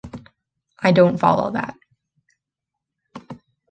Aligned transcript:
I 0.79 0.93
don't 0.93 1.19
follow 1.19 1.51
that. 1.51 1.75